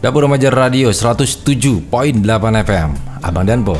[0.00, 1.84] Dapur Remaja Radio 107.8
[2.64, 2.88] FM
[3.20, 3.76] Abang Danpo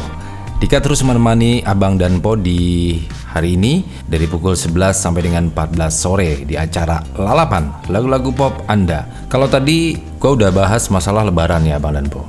[0.60, 6.44] Dika terus menemani Abang Danpo di hari ini Dari pukul 11 sampai dengan 14 sore
[6.44, 9.08] Di acara Lalapan Lagu-lagu pop Anda.
[9.32, 12.20] Kalau tadi gue udah bahas masalah lebaran ya Abang Danpo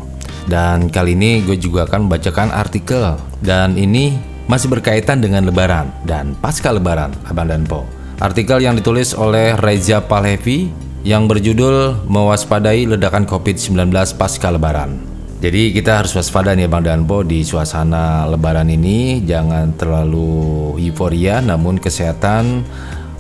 [0.48, 3.20] Dan kali ini gue juga akan membacakan artikel.
[3.44, 4.16] Dan ini
[4.48, 7.84] masih berkaitan dengan lebaran Dan pasca lebaran Abang Danpo
[8.24, 15.02] Artikel yang ditulis oleh Reza Palhevi yang berjudul Mewaspadai Ledakan COVID-19 Pasca Lebaran.
[15.42, 21.82] Jadi kita harus waspada nih Bang Danpo di suasana lebaran ini jangan terlalu euforia namun
[21.82, 22.62] kesehatan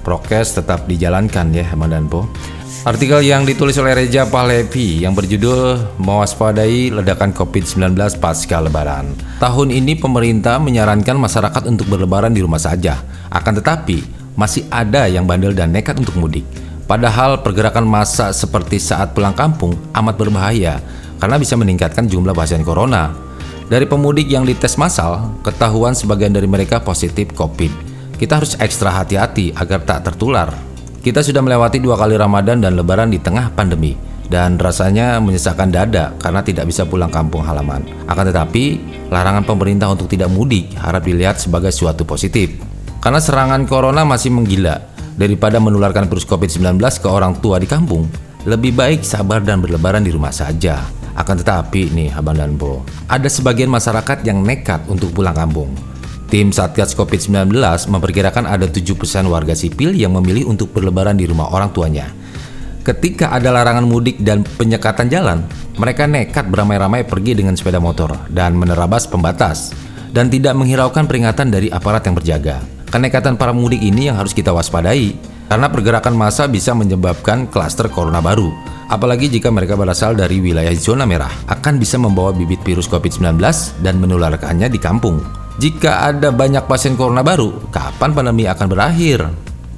[0.06, 2.30] prokes tetap dijalankan ya Bang Danpo.
[2.86, 9.18] Artikel yang ditulis oleh Reja Pahlevi yang berjudul Mewaspadai Ledakan COVID-19 Pasca Lebaran.
[9.42, 13.02] Tahun ini pemerintah menyarankan masyarakat untuk berlebaran di rumah saja.
[13.30, 14.02] Akan tetapi,
[14.34, 16.46] masih ada yang bandel dan nekat untuk mudik.
[16.92, 20.84] Padahal pergerakan massa seperti saat pulang kampung amat berbahaya
[21.24, 23.16] karena bisa meningkatkan jumlah pasien corona.
[23.72, 27.72] Dari pemudik yang dites massal, ketahuan sebagian dari mereka positif COVID.
[28.20, 30.52] Kita harus ekstra hati-hati agar tak tertular.
[31.00, 33.96] Kita sudah melewati dua kali Ramadan dan Lebaran di tengah pandemi,
[34.28, 37.88] dan rasanya menyesakkan dada karena tidak bisa pulang kampung halaman.
[38.04, 42.52] Akan tetapi, larangan pemerintah untuk tidak mudik harap dilihat sebagai suatu positif.
[43.00, 48.08] Karena serangan corona masih menggila, Daripada menularkan virus COVID-19 ke orang tua di kampung,
[48.48, 50.82] lebih baik sabar dan berlebaran di rumah saja.
[51.14, 52.82] Akan tetapi nih Abang dan Bo,
[53.12, 55.76] ada sebagian masyarakat yang nekat untuk pulang kampung.
[56.32, 57.52] Tim Satgas COVID-19
[57.92, 58.88] memperkirakan ada 7%
[59.28, 62.08] warga sipil yang memilih untuk berlebaran di rumah orang tuanya.
[62.88, 65.44] Ketika ada larangan mudik dan penyekatan jalan,
[65.76, 69.76] mereka nekat beramai-ramai pergi dengan sepeda motor dan menerabas pembatas
[70.16, 72.81] dan tidak menghiraukan peringatan dari aparat yang berjaga.
[72.92, 75.16] Kenekatan para mudik ini yang harus kita waspadai
[75.48, 78.52] karena pergerakan massa bisa menyebabkan klaster corona baru.
[78.92, 83.40] Apalagi jika mereka berasal dari wilayah zona merah, akan bisa membawa bibit virus COVID-19
[83.80, 85.24] dan menularkannya di kampung.
[85.56, 89.24] Jika ada banyak pasien corona baru, kapan pandemi akan berakhir?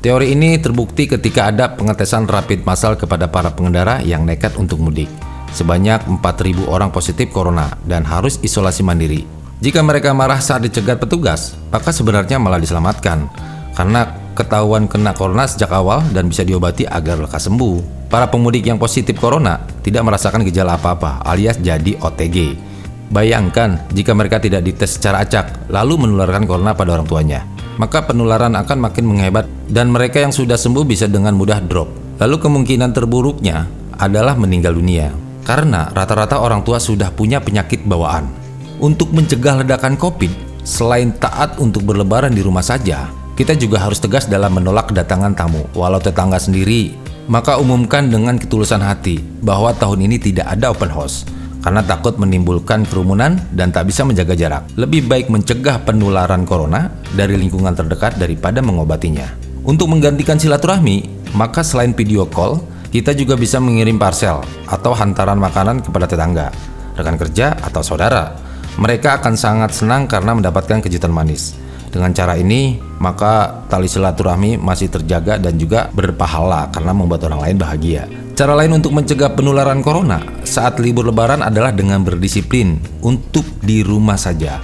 [0.01, 5.07] Teori ini terbukti ketika ada pengetesan rapid massal kepada para pengendara yang nekat untuk mudik.
[5.53, 9.42] Sebanyak 4.000 orang positif corona dan harus isolasi mandiri.
[9.63, 13.31] Jika mereka marah saat dicegat petugas, maka sebenarnya malah diselamatkan.
[13.71, 18.11] Karena ketahuan kena corona sejak awal dan bisa diobati agar lekas sembuh.
[18.11, 22.59] Para pemudik yang positif corona tidak merasakan gejala apa-apa alias jadi OTG.
[23.07, 27.47] Bayangkan jika mereka tidak dites secara acak, lalu menularkan corona pada orang tuanya.
[27.79, 32.19] Maka penularan akan makin menghebat dan mereka yang sudah sembuh bisa dengan mudah drop.
[32.19, 33.63] Lalu kemungkinan terburuknya
[33.95, 35.07] adalah meninggal dunia.
[35.47, 38.42] Karena rata-rata orang tua sudah punya penyakit bawaan.
[38.83, 43.07] Untuk mencegah ledakan COVID, selain taat untuk berlebaran di rumah saja,
[43.39, 46.91] kita juga harus tegas dalam menolak kedatangan tamu, walau tetangga sendiri.
[47.31, 51.23] Maka umumkan dengan ketulusan hati bahwa tahun ini tidak ada open house
[51.63, 54.67] karena takut menimbulkan kerumunan dan tak bisa menjaga jarak.
[54.75, 59.31] Lebih baik mencegah penularan corona dari lingkungan terdekat daripada mengobatinya.
[59.63, 62.59] Untuk menggantikan silaturahmi, maka selain video call,
[62.91, 66.51] kita juga bisa mengirim parcel atau hantaran makanan kepada tetangga,
[66.99, 68.42] rekan kerja, atau saudara.
[68.77, 71.53] Mereka akan sangat senang karena mendapatkan kejutan manis.
[71.93, 77.57] Dengan cara ini, maka tali silaturahmi masih terjaga dan juga berpahala karena membuat orang lain
[77.61, 78.09] bahagia.
[78.33, 84.17] Cara lain untuk mencegah penularan corona saat libur lebaran adalah dengan berdisiplin untuk di rumah
[84.17, 84.57] saja.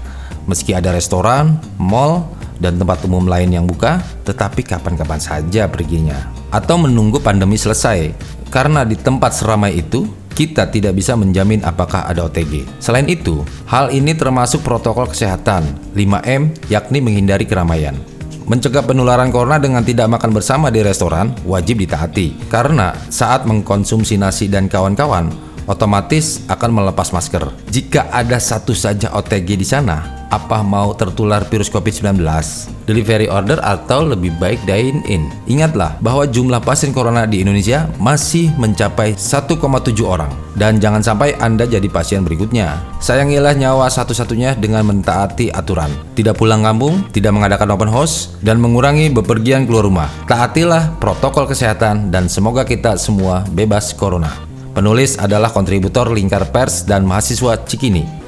[0.50, 6.18] Meski ada restoran, mall, dan tempat umum lain yang buka, tetapi kapan-kapan saja perginya.
[6.50, 8.10] Atau menunggu pandemi selesai,
[8.50, 10.10] karena di tempat seramai itu,
[10.40, 12.64] kita tidak bisa menjamin apakah ada OTG.
[12.80, 18.00] Selain itu, hal ini termasuk protokol kesehatan 5M, yakni menghindari keramaian.
[18.48, 24.48] Mencegah penularan corona dengan tidak makan bersama di restoran wajib ditaati, karena saat mengkonsumsi nasi
[24.48, 25.28] dan kawan-kawan,
[25.70, 27.46] otomatis akan melepas masker.
[27.70, 32.22] Jika ada satu saja OTG di sana, apa mau tertular virus COVID-19?
[32.90, 35.30] Delivery order atau lebih baik dine in?
[35.46, 39.58] Ingatlah bahwa jumlah pasien corona di Indonesia masih mencapai 1,7
[40.02, 42.82] orang dan jangan sampai Anda jadi pasien berikutnya.
[42.98, 45.94] Sayangilah nyawa satu-satunya dengan mentaati aturan.
[46.18, 50.10] Tidak pulang kampung, tidak mengadakan open house, dan mengurangi bepergian keluar rumah.
[50.26, 54.49] Taatilah protokol kesehatan dan semoga kita semua bebas corona.
[54.70, 58.19] Penulis adalah kontributor Lingkar Pers dan mahasiswa Cikini.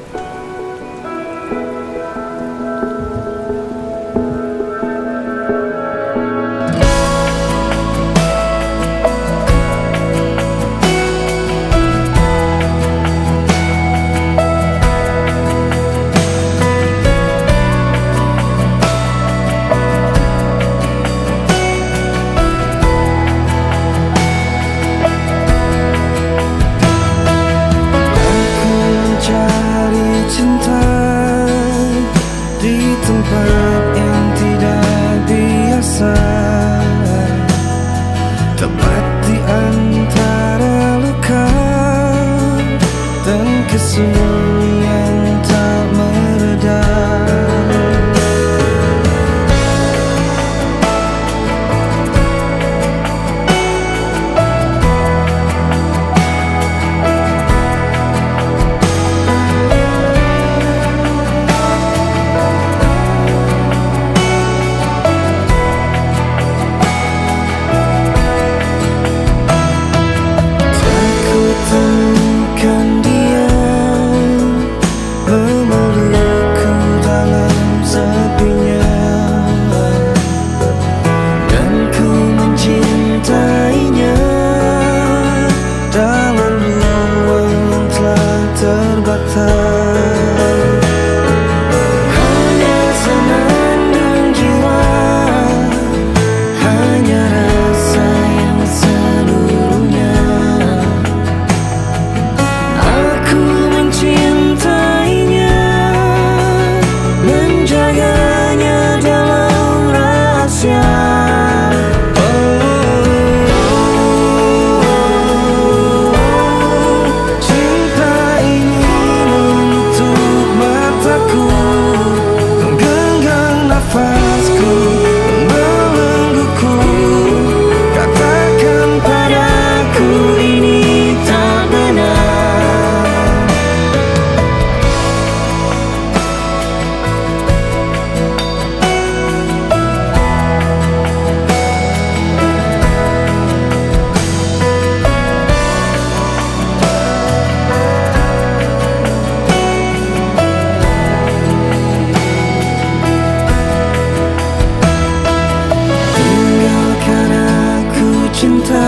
[158.41, 158.85] cinta.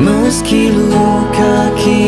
[0.00, 2.03] Meski luka kini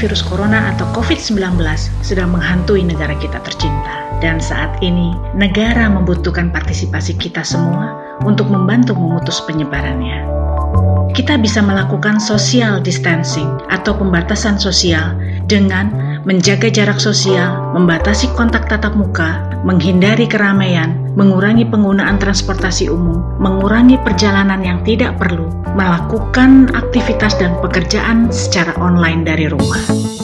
[0.00, 1.60] virus corona atau COVID-19
[2.00, 4.08] sedang menghantui negara kita tercinta.
[4.24, 10.24] Dan saat ini, negara membutuhkan partisipasi kita semua untuk membantu memutus penyebarannya.
[11.12, 15.16] Kita bisa melakukan social distancing atau pembatasan sosial
[15.50, 15.90] dengan
[16.24, 24.64] menjaga jarak sosial, membatasi kontak tatap muka, menghindari keramaian, mengurangi penggunaan transportasi umum, mengurangi perjalanan
[24.64, 29.80] yang tidak perlu, melakukan aktivitas dan pekerjaan secara online dari rumah.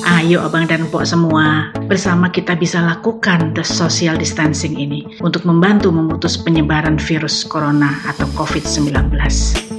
[0.06, 5.92] Ayo abang dan pok semua, bersama kita bisa lakukan the social distancing ini untuk membantu
[5.92, 9.75] memutus penyebaran virus corona atau COVID-19.